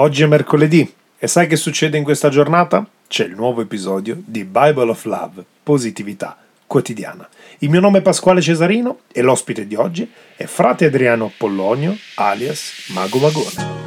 [0.00, 2.86] Oggi è mercoledì e sai che succede in questa giornata?
[3.08, 6.36] C'è il nuovo episodio di Bible of Love, positività
[6.68, 7.28] quotidiana.
[7.58, 12.90] Il mio nome è Pasquale Cesarino e l'ospite di oggi è frate Adriano Pollonio, alias
[12.92, 13.77] Mago Magone.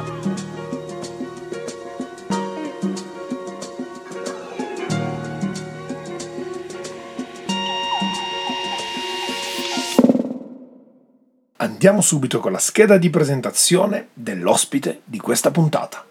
[11.84, 16.06] Andiamo subito con la scheda di presentazione dell'ospite di questa puntata.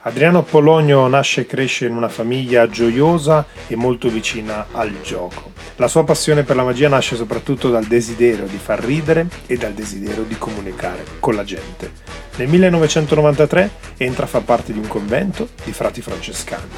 [0.00, 5.52] Adriano Polonio nasce e cresce in una famiglia gioiosa e molto vicina al gioco.
[5.76, 9.72] La sua passione per la magia nasce soprattutto dal desiderio di far ridere e dal
[9.72, 11.90] desiderio di comunicare con la gente.
[12.36, 16.68] Nel 1993 entra a far parte di un convento di frati francescani.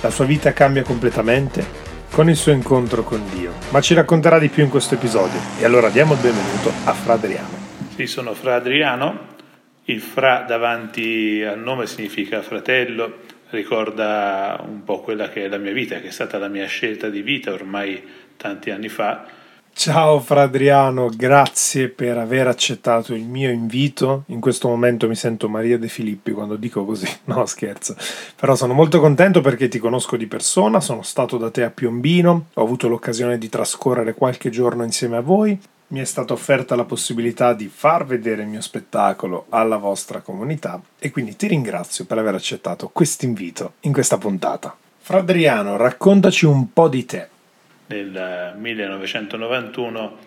[0.00, 1.85] La sua vita cambia completamente
[2.16, 5.38] con il suo incontro con Dio, ma ci racconterà di più in questo episodio.
[5.60, 7.58] E allora diamo il benvenuto a Fra Adriano.
[7.94, 9.26] Sì, sono Fra Adriano,
[9.84, 13.18] il Fra davanti al nome significa fratello,
[13.50, 17.10] ricorda un po' quella che è la mia vita, che è stata la mia scelta
[17.10, 18.02] di vita ormai
[18.38, 19.26] tanti anni fa
[19.78, 24.22] Ciao Fra Adriano, grazie per aver accettato il mio invito.
[24.28, 27.94] In questo momento mi sento Maria De Filippi quando dico così, no scherzo.
[28.36, 32.46] Però sono molto contento perché ti conosco di persona, sono stato da te a Piombino,
[32.54, 36.84] ho avuto l'occasione di trascorrere qualche giorno insieme a voi, mi è stata offerta la
[36.84, 42.16] possibilità di far vedere il mio spettacolo alla vostra comunità e quindi ti ringrazio per
[42.16, 44.74] aver accettato questo invito in questa puntata.
[45.00, 47.28] Fra Adriano, raccontaci un po' di te
[47.86, 50.18] nel 1991,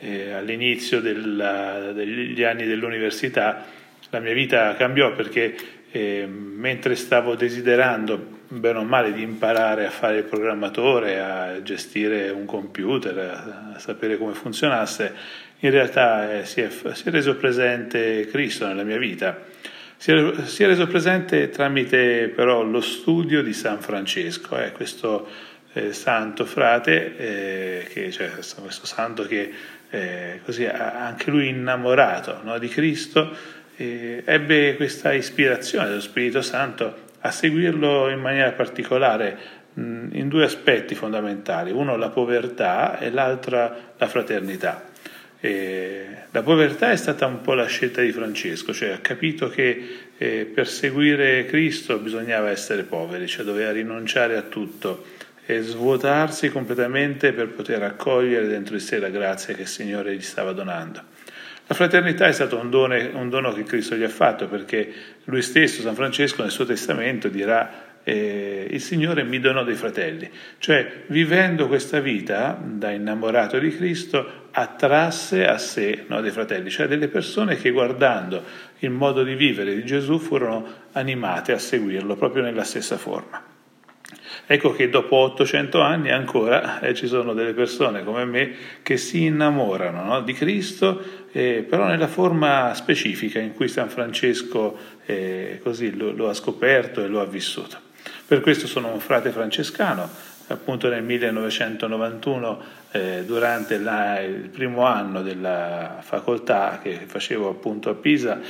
[0.00, 3.64] eh, all'inizio della, degli anni dell'università,
[4.10, 5.54] la mia vita cambiò perché
[5.92, 12.30] eh, mentre stavo desiderando bene o male di imparare a fare il programmatore, a gestire
[12.30, 15.14] un computer, a, a sapere come funzionasse,
[15.60, 19.38] in realtà eh, si, è, si, è, reso presente Cristo nella mia vita.
[19.96, 25.28] Si è, si è, reso presente tramite però lo studio di San Francesco, eh, questo
[25.72, 29.52] eh, santo frate, eh, che, cioè questo santo che
[29.90, 37.30] eh, così, anche lui innamorato no, di Cristo, ebbe questa ispirazione dello Spirito Santo a
[37.30, 39.38] seguirlo in maniera particolare
[39.72, 44.88] mh, in due aspetti fondamentali, uno la povertà e l'altra la fraternità.
[45.40, 50.08] E la povertà è stata un po' la scelta di Francesco, cioè ha capito che
[50.18, 55.18] eh, per seguire Cristo bisognava essere poveri, cioè doveva rinunciare a tutto
[55.50, 60.20] e svuotarsi completamente per poter accogliere dentro di sé la grazia che il Signore gli
[60.20, 61.02] stava donando.
[61.66, 64.92] La fraternità è stato un dono, un dono che Cristo gli ha fatto perché
[65.24, 70.30] lui stesso, San Francesco, nel suo testamento dirà eh, il Signore mi donò dei fratelli,
[70.58, 76.86] cioè vivendo questa vita da innamorato di Cristo attrasse a sé no, dei fratelli, cioè
[76.86, 78.42] delle persone che guardando
[78.78, 83.49] il modo di vivere di Gesù furono animate a seguirlo proprio nella stessa forma.
[84.46, 89.24] Ecco che dopo 800 anni ancora eh, ci sono delle persone come me che si
[89.24, 91.02] innamorano no, di Cristo,
[91.32, 97.02] eh, però nella forma specifica in cui San Francesco eh, così lo, lo ha scoperto
[97.02, 97.88] e lo ha vissuto.
[98.26, 100.08] Per questo sono un frate francescano,
[100.48, 102.62] appunto nel 1991
[102.92, 108.40] eh, durante la, il primo anno della facoltà che facevo appunto a Pisa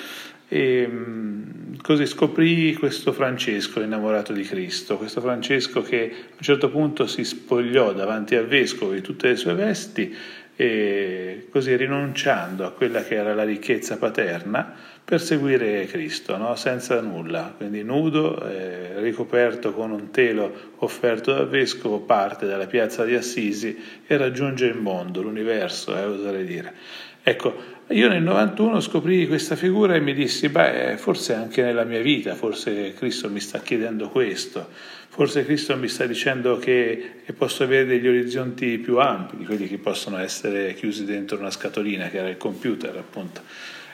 [0.52, 6.70] e mm, così scoprì questo Francesco innamorato di Cristo, questo Francesco che a un certo
[6.70, 10.12] punto si spogliò davanti al vescovo di tutte le sue vesti
[10.56, 14.74] e così rinunciando a quella che era la ricchezza paterna
[15.04, 16.56] per seguire Cristo, no?
[16.56, 23.04] senza nulla, quindi nudo, eh, ricoperto con un telo offerto dal vescovo, parte dalla piazza
[23.04, 26.74] di Assisi e raggiunge il mondo, l'universo, eh, oserei dire.
[27.22, 32.00] Ecco, io nel 91 scoprii questa figura e mi dissi, beh, forse anche nella mia
[32.00, 34.68] vita, forse Cristo mi sta chiedendo questo,
[35.08, 40.18] forse Cristo mi sta dicendo che posso avere degli orizzonti più ampi quelli che possono
[40.18, 43.42] essere chiusi dentro una scatolina, che era il computer appunto.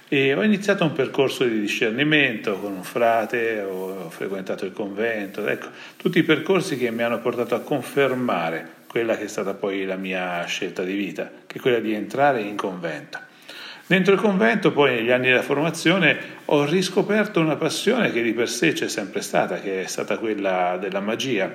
[0.09, 5.69] E ho iniziato un percorso di discernimento con un frate, ho frequentato il convento, ecco,
[5.97, 9.97] tutti i percorsi che mi hanno portato a confermare quella che è stata poi la
[9.97, 13.26] mia scelta di vita, che è quella di entrare in convento.
[13.89, 18.49] Dentro il convento, poi negli anni della formazione, ho riscoperto una passione che di per
[18.49, 21.55] sé c'è sempre stata, che è stata quella della magia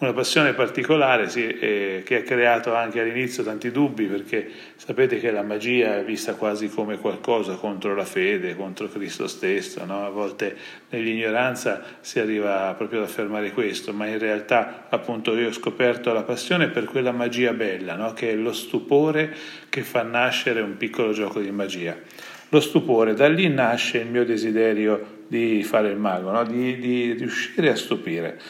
[0.00, 5.30] una passione particolare sì, eh, che ha creato anche all'inizio tanti dubbi perché sapete che
[5.30, 10.06] la magia è vista quasi come qualcosa contro la fede, contro Cristo stesso, no?
[10.06, 10.56] a volte
[10.88, 16.22] nell'ignoranza si arriva proprio ad affermare questo, ma in realtà appunto io ho scoperto la
[16.22, 18.14] passione per quella magia bella, no?
[18.14, 19.34] che è lo stupore
[19.68, 21.94] che fa nascere un piccolo gioco di magia.
[22.48, 26.42] Lo stupore, da lì nasce il mio desiderio di fare il mago, no?
[26.44, 28.40] di, di riuscire a stupire.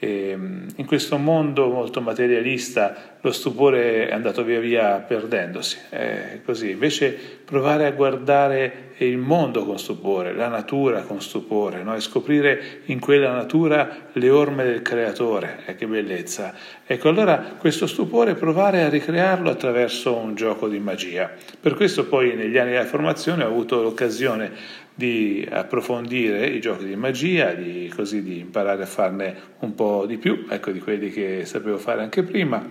[0.00, 6.70] Ehm, in questo mondo molto materialista lo stupore è andato via via perdendosi, è così.
[6.70, 11.94] Invece provare a guardare il mondo con stupore, la natura con stupore, no?
[11.96, 16.54] e scoprire in quella natura le orme del creatore, eh, che bellezza.
[16.86, 21.30] Ecco, allora questo stupore provare a ricrearlo attraverso un gioco di magia.
[21.60, 26.96] Per questo poi negli anni della formazione ho avuto l'occasione di approfondire i giochi di
[26.96, 31.44] magia, di, così di imparare a farne un po' di più, ecco di quelli che
[31.44, 32.68] sapevo fare anche prima,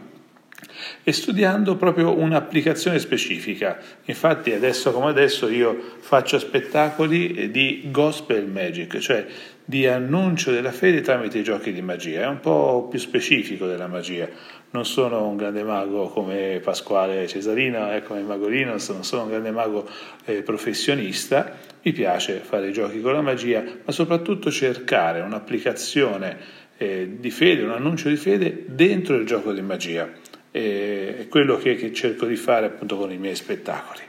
[1.03, 3.77] e studiando proprio un'applicazione specifica.
[4.03, 9.25] Infatti adesso come adesso io faccio spettacoli di gospel magic, cioè
[9.69, 13.87] di annuncio della fede tramite i giochi di magia, è un po' più specifico della
[13.87, 14.29] magia
[14.69, 19.51] non sono un grande mago come Pasquale Cesarino, eh, come Magolino, non sono un grande
[19.51, 19.87] mago
[20.25, 26.37] eh, professionista, mi piace fare i giochi con la magia, ma soprattutto cercare un'applicazione
[26.77, 30.09] eh, di fede, un annuncio di fede dentro il gioco di magia.
[30.49, 34.06] È quello che, che, cerco di fare appunto con i miei spettacoli.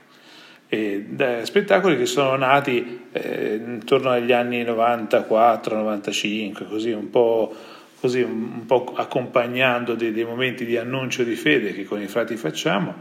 [0.69, 7.55] E, da, spettacoli che sono nati eh, intorno agli anni 94-95, così un po'
[8.00, 12.37] così un, po' accompagnando dei, dei, momenti di annuncio di fede che con i frati
[12.37, 12.94] facciamo,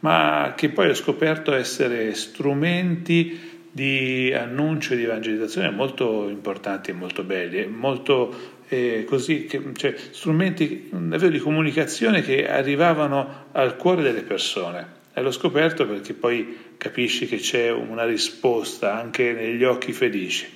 [0.00, 6.94] ma che poi ho scoperto essere strumenti di annuncio e di evangelizzazione molto importanti e
[6.94, 14.02] molto belli, molto eh, così, che, cioè, strumenti davvero di comunicazione che arrivavano al cuore
[14.02, 14.96] delle persone.
[15.18, 20.48] E l'ho scoperto perché poi capisci che c'è una risposta anche negli occhi felici.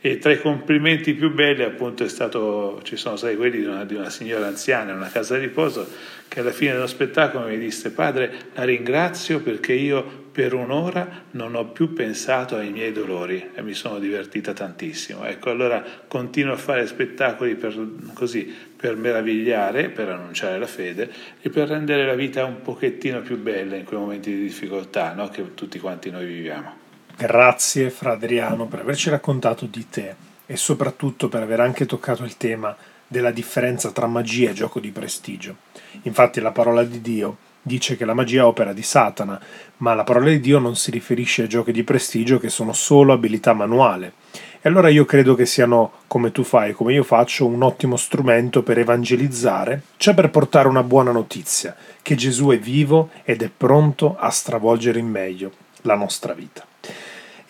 [0.00, 3.84] E tra i complimenti più belli appunto è stato, ci sono stati quelli di una,
[3.84, 5.88] di una signora anziana in una casa di riposo
[6.28, 11.56] che alla fine dello spettacolo mi disse padre la ringrazio perché io per un'ora non
[11.56, 15.24] ho più pensato ai miei dolori e mi sono divertita tantissimo.
[15.24, 17.76] Ecco, allora continuo a fare spettacoli per,
[18.14, 21.10] così, per meravigliare, per annunciare la fede
[21.40, 25.26] e per rendere la vita un pochettino più bella in quei momenti di difficoltà no?
[25.26, 26.86] che tutti quanti noi viviamo.
[27.20, 30.14] Grazie Fra Adriano per averci raccontato di te
[30.46, 32.76] e soprattutto per aver anche toccato il tema
[33.08, 35.56] della differenza tra magia e gioco di prestigio.
[36.02, 39.42] Infatti la parola di Dio dice che la magia è opera di Satana,
[39.78, 43.12] ma la parola di Dio non si riferisce a giochi di prestigio che sono solo
[43.12, 44.12] abilità manuale.
[44.60, 48.62] E allora io credo che siano, come tu fai, come io faccio, un ottimo strumento
[48.62, 54.16] per evangelizzare, cioè per portare una buona notizia, che Gesù è vivo ed è pronto
[54.16, 55.50] a stravolgere in meglio
[55.82, 56.67] la nostra vita.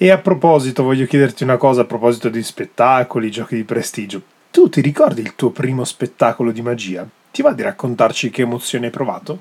[0.01, 4.23] E a proposito, voglio chiederti una cosa a proposito di spettacoli, giochi di prestigio.
[4.53, 7.05] Tu ti ricordi il tuo primo spettacolo di magia?
[7.33, 9.41] Ti va di raccontarci che emozione hai provato?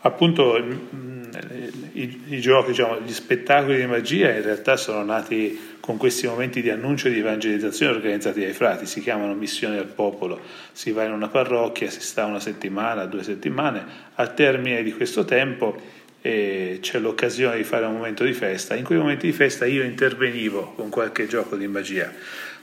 [0.00, 0.56] Appunto,
[1.92, 6.62] i, i giochi, diciamo, gli spettacoli di magia in realtà sono nati con questi momenti
[6.62, 10.40] di annuncio e di evangelizzazione organizzati dai frati, si chiamano missioni al popolo,
[10.72, 15.26] si va in una parrocchia, si sta una settimana, due settimane, al termine di questo
[15.26, 19.66] tempo e c'è l'occasione di fare un momento di festa, in quei momenti di festa
[19.66, 22.12] io intervenivo con qualche gioco di magia.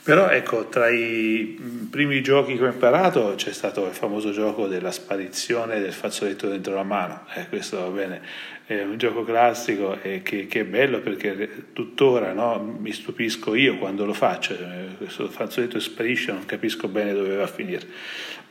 [0.07, 1.59] Però ecco, tra i
[1.91, 6.75] primi giochi che ho imparato c'è stato il famoso gioco della sparizione del fazzoletto dentro
[6.75, 7.25] la mano.
[7.35, 8.21] Eh, questo va bene,
[8.65, 13.77] è un gioco classico e che, che è bello perché tuttora no, mi stupisco io
[13.77, 14.53] quando lo faccio.
[14.53, 17.85] Eh, questo fazzoletto sparisce, non capisco bene dove va a finire.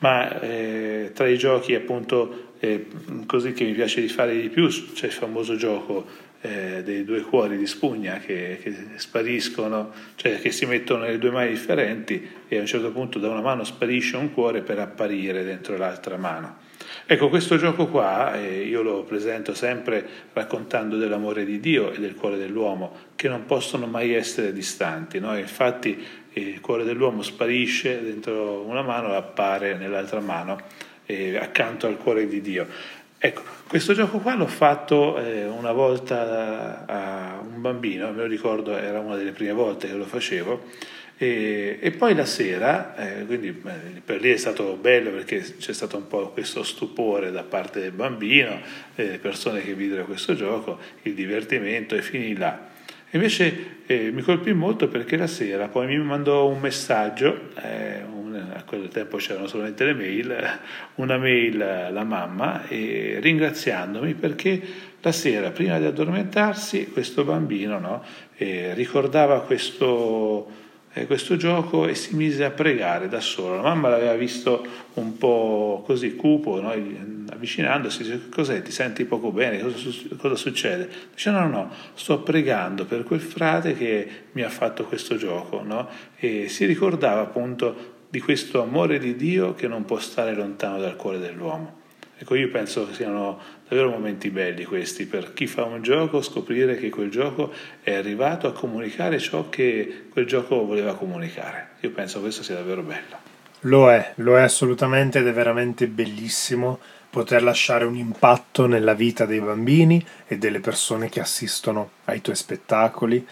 [0.00, 2.86] Ma eh, tra i giochi appunto eh,
[3.26, 7.22] così che mi piace di fare di più c'è il famoso gioco eh, dei due
[7.22, 12.56] cuori di spugna che, che, spariscono, cioè che si mettono nelle due mani differenti e
[12.56, 16.64] a un certo punto da una mano sparisce un cuore per apparire dentro l'altra mano.
[17.06, 22.14] Ecco, questo gioco qua eh, io lo presento sempre raccontando dell'amore di Dio e del
[22.14, 25.18] cuore dell'uomo, che non possono mai essere distanti.
[25.18, 25.36] No?
[25.36, 30.60] Infatti il cuore dell'uomo sparisce dentro una mano e appare nell'altra mano
[31.06, 32.66] eh, accanto al cuore di Dio.
[33.18, 38.76] Ecco, questo gioco qua l'ho fatto eh, una volta a, un bambino, me lo ricordo,
[38.76, 40.64] era una delle prime volte che lo facevo,
[41.16, 45.72] e, e poi la sera, eh, quindi eh, per lì è stato bello perché c'è
[45.72, 48.60] stato un po' questo stupore da parte del bambino,
[48.94, 52.68] delle persone che videro questo gioco, il divertimento e finì là.
[53.10, 58.02] Invece eh, mi colpì molto perché la sera poi mi mandò un messaggio, eh,
[58.54, 60.58] a quel tempo c'erano solamente le mail,
[60.96, 64.62] una mail la mamma e ringraziandomi perché
[65.06, 68.02] la sera prima di addormentarsi questo bambino no,
[68.36, 70.48] eh, ricordava questo,
[70.92, 73.54] eh, questo gioco e si mise a pregare da solo.
[73.54, 76.72] La mamma l'aveva visto un po' così cupo, no?
[77.30, 79.76] avvicinandosi, dice cos'è, ti senti poco bene, cosa,
[80.16, 80.88] cosa, succede?
[81.14, 85.62] Dice no, no, no, sto pregando per quel frate che mi ha fatto questo gioco.
[85.62, 85.88] No?
[86.16, 90.96] E si ricordava appunto di questo amore di Dio che non può stare lontano dal
[90.96, 91.84] cuore dell'uomo.
[92.18, 96.76] Ecco, io penso che siano davvero momenti belli questi per chi fa un gioco, scoprire
[96.76, 101.70] che quel gioco è arrivato a comunicare ciò che quel gioco voleva comunicare.
[101.80, 103.34] Io penso che questo sia davvero bello.
[103.60, 106.78] Lo è, lo è assolutamente ed è veramente bellissimo
[107.10, 112.36] poter lasciare un impatto nella vita dei bambini e delle persone che assistono ai tuoi
[112.36, 113.26] spettacoli.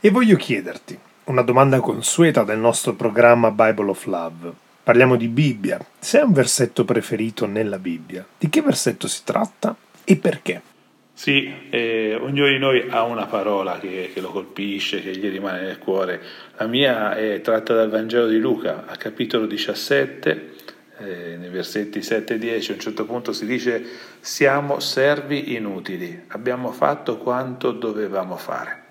[0.00, 4.52] E voglio chiederti una domanda consueta del nostro programma Bible of Love
[4.88, 5.78] Parliamo di Bibbia.
[5.98, 10.62] Se hai un versetto preferito nella Bibbia, di che versetto si tratta e perché?
[11.12, 15.60] Sì, eh, ognuno di noi ha una parola che, che, lo colpisce, che gli rimane
[15.60, 16.22] nel cuore.
[16.56, 20.52] La mia è tratta dal Vangelo di Luca, a capitolo 17,
[21.00, 23.84] eh, nei versetti 7 e 10, a un certo punto si dice
[24.20, 28.87] siamo servi inutili, abbiamo fatto quanto dovevamo fare.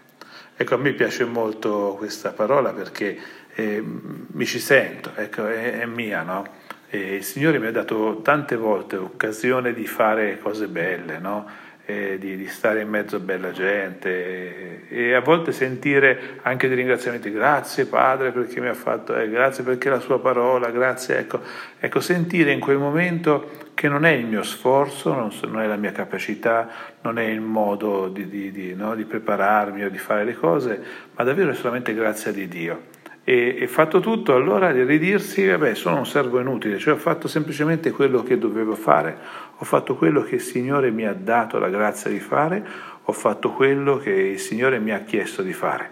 [0.59, 3.15] Ecco, a me piace molto questa parola perché
[3.53, 6.47] eh, mi ci sento, ecco, è, è mia, no?
[6.89, 11.47] E il Signore mi ha dato tante volte occasione di fare cose belle, no?
[11.87, 17.31] Di, di, stare in mezzo a bella gente e, a volte sentire anche dei ringraziamenti,
[17.31, 21.39] grazie Padre perché mi ha fatto, eh, grazie perché la sua parola, grazie, ecco,
[21.79, 25.77] ecco, sentire in quel momento che non è il mio sforzo, non, non è la
[25.77, 26.67] mia capacità,
[27.01, 30.83] non è il modo di, di, no, di prepararmi o di fare le cose,
[31.15, 32.95] ma davvero è solamente grazia di Dio
[33.29, 37.27] e, e, fatto tutto, allora di ridirsi, vabbè, sono un servo inutile, cioè ho fatto
[37.27, 39.17] semplicemente quello che dovevo fare,
[39.57, 42.65] ho fatto quello che il Signore mi ha dato la grazia di fare,
[43.03, 45.89] ho fatto quello che il Signore mi ha chiesto di fare.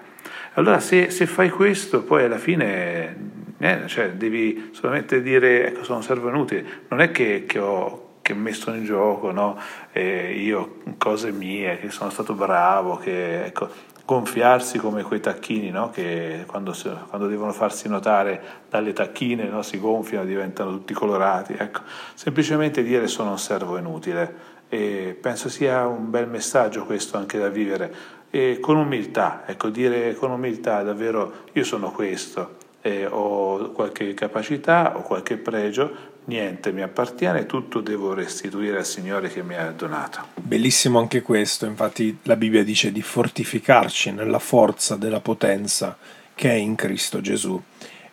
[0.54, 3.18] Allora se, se fai questo, poi alla fine
[3.58, 8.04] eh, cioè, devi solamente dire, ecco, sono un servo inutile, non è che, che ho
[8.22, 9.60] che messo in gioco, no?
[9.92, 13.70] eh, io cose mie, che sono stato bravo, che ecco,
[14.06, 15.90] gonfiarsi come quei tacchini no?
[15.90, 16.76] che quando,
[17.10, 19.64] quando, devono farsi notare dalle tacchine no?
[19.64, 21.56] si gonfiano diventano tutti colorati.
[21.58, 21.82] Ecco,
[22.14, 27.50] semplicemente dire sono un servo inutile e penso sia un bel messaggio questo anche da
[27.50, 27.94] vivere
[28.30, 34.98] e con umiltà, ecco, dire con umiltà davvero io sono questo, eh, ho qualche capacità,
[34.98, 40.28] ho qualche pregio, niente mi appartiene, tutto devo restituire al Signore che mi ha donato.
[40.36, 45.98] Bellissimo anche questo, infatti la Bibbia dice di fortificarci nella forza della potenza
[46.34, 47.62] che è in Cristo Gesù.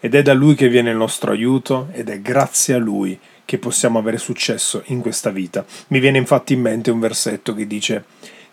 [0.00, 3.58] Ed è da Lui che viene il nostro aiuto ed è grazie a Lui che
[3.58, 5.64] possiamo avere successo in questa vita.
[5.88, 8.04] Mi viene infatti in mente un versetto che dice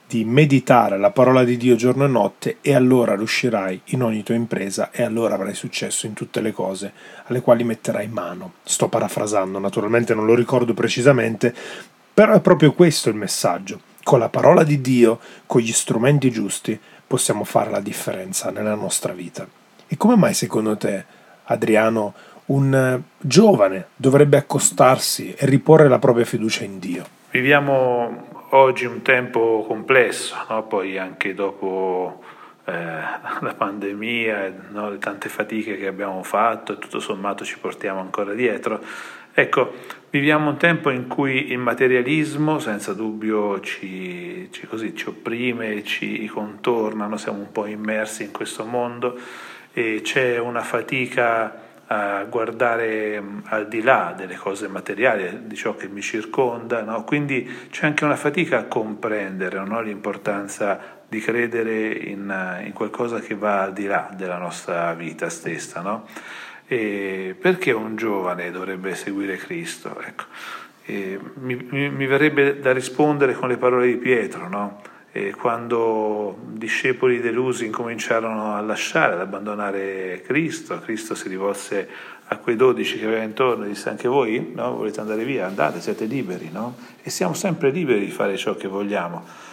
[0.09, 4.33] di meditare la parola di Dio giorno e notte e allora riuscirai in ogni tua
[4.33, 6.91] impresa e allora avrai successo in tutte le cose
[7.25, 8.53] alle quali metterai mano.
[8.63, 11.53] Sto parafrasando, naturalmente non lo ricordo precisamente,
[12.11, 13.81] però è proprio questo il messaggio.
[14.01, 19.13] Con la parola di Dio, con gli strumenti giusti, possiamo fare la differenza nella nostra
[19.13, 19.47] vita.
[19.85, 21.05] E come mai secondo te,
[21.43, 27.05] Adriano, un giovane dovrebbe accostarsi e riporre la propria fiducia in Dio?
[27.29, 30.63] Viviamo oggi un tempo complesso, no?
[30.63, 32.23] poi anche dopo
[32.65, 34.89] eh, la pandemia, no?
[34.89, 38.81] le tante fatiche che abbiamo fatto e tutto sommato ci portiamo ancora dietro.
[39.33, 39.73] Ecco,
[40.09, 46.25] viviamo un tempo in cui il materialismo senza dubbio ci, ci, così, ci opprime, ci
[46.27, 47.17] contorna, no?
[47.17, 49.17] siamo un po' immersi in questo mondo
[49.71, 55.75] e c'è una fatica a guardare mm, al di là delle cose materiali, di ciò
[55.75, 57.03] che mi circonda, no?
[57.03, 59.81] quindi c'è anche una fatica a comprendere no?
[59.81, 65.81] l'importanza di credere in, in, qualcosa che va al di là della nostra vita stessa.
[65.81, 66.05] No?
[66.67, 69.99] perché un giovane dovrebbe seguire Cristo?
[69.99, 70.25] Ecco,
[70.85, 74.81] mi, mi, mi, verrebbe da rispondere con le parole di Pietro, no?
[75.11, 81.89] E quando discepoli delusi incominciarono a lasciare, ad abbandonare Cristo, Cristo si rivolse
[82.31, 84.75] a quei dodici che aveva intorno e disse anche voi no?
[84.75, 86.75] volete andare via, andate, siete liberi, no?
[87.01, 89.47] E siamo sempre liberi di fare ciò che vogliamo.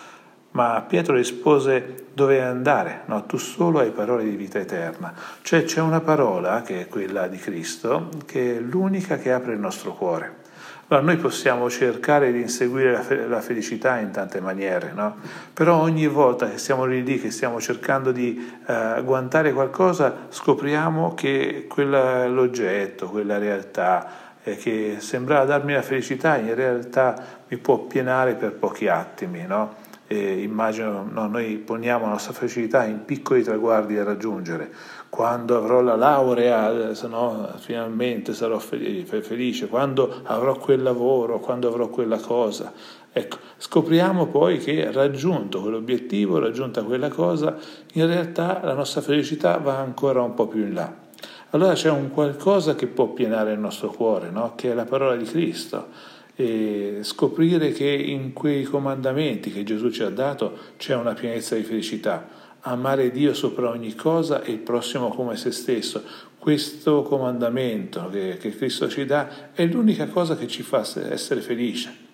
[0.50, 3.02] Ma Pietro rispose dove andare?
[3.06, 5.12] No, tu solo hai parole di vita eterna.
[5.42, 9.58] Cioè c'è una parola, che è quella di Cristo, che è l'unica che apre il
[9.58, 10.44] nostro cuore.
[10.88, 15.16] Allora, noi possiamo cercare di inseguire la, fe- la felicità in tante maniere, no?
[15.52, 21.66] però ogni volta che siamo lì, che stiamo cercando di eh, agguantare qualcosa, scopriamo che
[21.68, 24.08] quell'oggetto, quella realtà
[24.44, 29.44] eh, che sembrava darmi la felicità, in realtà mi può pienare per pochi attimi.
[29.44, 29.85] No?
[30.08, 34.70] Eh, immagino, no, noi poniamo la nostra felicità in piccoli traguardi da raggiungere.
[35.08, 41.88] Quando avrò la laurea, se no, finalmente sarò felice, quando avrò quel lavoro, quando avrò
[41.88, 42.72] quella cosa.
[43.12, 47.56] Ecco, scopriamo poi che raggiunto quell'obiettivo, raggiunta quella cosa,
[47.94, 51.04] in realtà la nostra felicità va ancora un po' più in là.
[51.50, 54.52] Allora c'è un qualcosa che può pienare il nostro cuore, no?
[54.54, 60.02] che è la parola di Cristo e scoprire che in quei comandamenti che Gesù ci
[60.02, 62.28] ha dato c'è una pienezza di felicità.
[62.60, 66.02] Amare Dio sopra ogni cosa e il prossimo come se stesso.
[66.38, 72.04] Questo comandamento che, che Cristo ci dà è l'unica cosa che ci fa essere felice.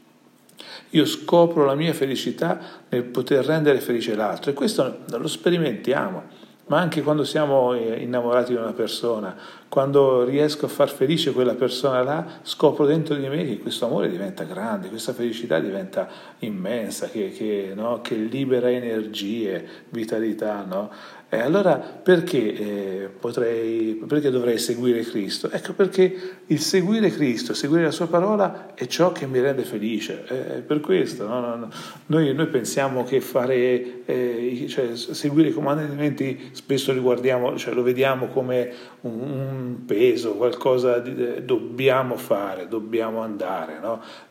[0.90, 6.78] Io scopro la mia felicità nel poter rendere felice l'altro e questo lo sperimentiamo ma
[6.78, 9.36] anche quando siamo eh, innamorati di una persona,
[9.72, 14.10] quando riesco a far felice quella persona là, scopro dentro di me che questo amore
[14.10, 16.10] diventa grande, questa felicità diventa
[16.40, 18.02] immensa, che, che, no?
[18.02, 20.62] che libera energie, vitalità.
[20.68, 20.90] No?
[21.34, 25.50] E allora perché, eh, potrei, perché dovrei seguire Cristo?
[25.50, 26.14] Ecco perché
[26.44, 30.24] il seguire Cristo, seguire la sua parola è ciò che mi rende felice.
[30.26, 31.40] È per questo no?
[31.40, 31.68] No, no.
[32.08, 37.82] Noi, noi, pensiamo che fare, eh, cioè, seguire i comandamenti spesso li guardiamo, cioè, lo
[37.82, 43.80] vediamo come un, un peso, qualcosa che dobbiamo fare, dobbiamo andare.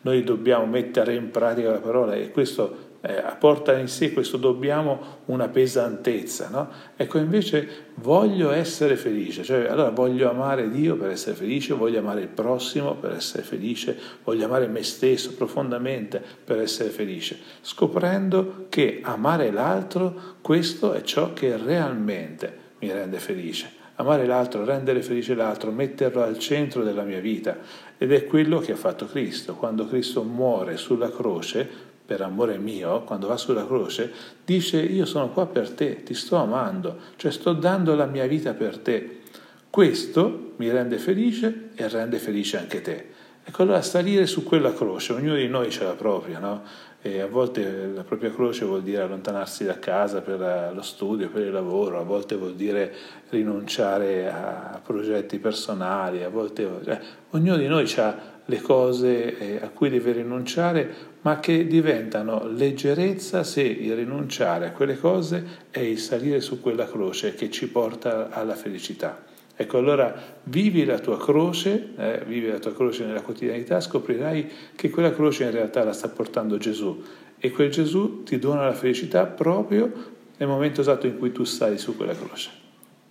[0.01, 5.21] Noi dobbiamo mettere in pratica la parola e questo eh, porta in sé questo dobbiamo
[5.25, 6.69] una pesantezza, no?
[6.95, 12.21] Ecco, invece voglio essere felice, cioè allora voglio amare Dio per essere felice, voglio amare
[12.21, 19.00] il prossimo per essere felice, voglio amare me stesso profondamente per essere felice, scoprendo che
[19.01, 23.80] amare l'altro, questo è ciò che realmente mi rende felice.
[23.95, 27.57] Amare l'altro, rendere felice l'altro, metterlo al centro della mia vita
[27.98, 29.55] ed è quello che ha fatto Cristo.
[29.55, 34.12] Quando Cristo muore sulla croce, per amore mio, quando va sulla croce,
[34.43, 38.53] dice io sono qua per te, ti sto amando, cioè sto dando la mia vita
[38.53, 39.19] per te.
[39.69, 43.05] Questo mi rende felice e rende felice anche te.
[43.43, 46.63] Ecco allora salire su quella croce, ognuno di noi ce la propria, no?
[47.03, 51.51] A volte la propria croce vuol dire allontanarsi da casa per lo studio, per il
[51.51, 52.93] lavoro, a volte vuol dire
[53.29, 57.00] rinunciare a progetti personali, a volte eh,
[57.31, 63.43] ognuno di noi ha le cose eh, a cui deve rinunciare, ma che diventano leggerezza
[63.43, 68.30] se il rinunciare a quelle cose è il salire su quella croce che ci porta
[68.30, 69.30] alla felicità.
[69.55, 74.89] Ecco, allora vivi la tua croce, eh, vivi la tua croce nella quotidianità, scoprirai che
[74.89, 77.03] quella croce in realtà la sta portando Gesù
[77.37, 79.91] e quel Gesù ti dona la felicità proprio
[80.37, 82.49] nel momento esatto in cui tu stai su quella croce.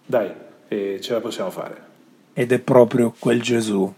[0.05, 0.33] Dai,
[0.69, 1.89] eh, ce la possiamo fare.
[2.33, 3.93] Ed è proprio quel Gesù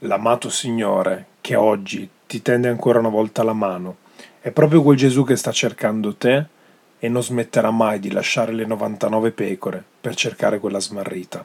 [0.00, 3.96] l'amato Signore che oggi ti tende ancora una volta la mano,
[4.40, 6.46] è proprio quel Gesù che sta cercando te
[6.98, 11.44] e non smetterà mai di lasciare le 99 pecore per cercare quella smarrita.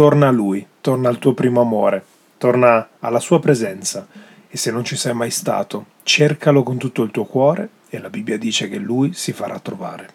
[0.00, 2.02] Torna a Lui, torna al tuo primo amore,
[2.38, 4.06] torna alla sua presenza
[4.48, 8.08] e se non ci sei mai stato, cercalo con tutto il tuo cuore e la
[8.08, 10.08] Bibbia dice che Lui si farà trovare.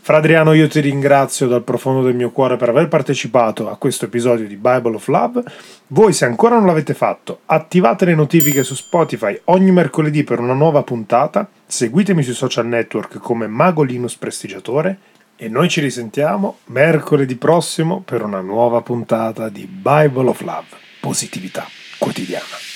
[0.00, 4.06] Fra Adriano io ti ringrazio dal profondo del mio cuore per aver partecipato a questo
[4.06, 5.42] episodio di Bible of Love.
[5.88, 10.54] Voi se ancora non l'avete fatto, attivate le notifiche su Spotify ogni mercoledì per una
[10.54, 14.98] nuova puntata, seguitemi sui social network come Mago Linus Prestigiatore
[15.40, 20.66] e noi ci risentiamo mercoledì prossimo per una nuova puntata di Bible of Love,
[21.00, 21.64] positività
[21.96, 22.67] quotidiana.